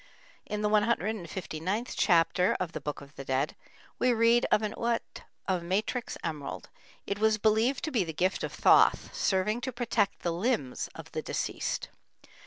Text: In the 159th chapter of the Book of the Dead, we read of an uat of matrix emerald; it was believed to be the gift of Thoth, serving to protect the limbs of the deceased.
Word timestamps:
In 0.47 0.63
the 0.63 0.69
159th 0.69 1.93
chapter 1.95 2.57
of 2.59 2.71
the 2.71 2.81
Book 2.81 3.01
of 3.01 3.15
the 3.17 3.23
Dead, 3.23 3.55
we 3.99 4.11
read 4.11 4.47
of 4.51 4.63
an 4.63 4.73
uat 4.75 5.21
of 5.47 5.61
matrix 5.61 6.17
emerald; 6.23 6.69
it 7.05 7.19
was 7.19 7.37
believed 7.37 7.83
to 7.83 7.91
be 7.91 8.03
the 8.03 8.11
gift 8.11 8.43
of 8.43 8.51
Thoth, 8.51 9.13
serving 9.13 9.61
to 9.61 9.71
protect 9.71 10.23
the 10.23 10.33
limbs 10.33 10.89
of 10.95 11.11
the 11.11 11.21
deceased. 11.21 11.89